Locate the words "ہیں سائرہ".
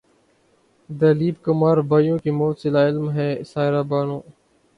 3.11-3.83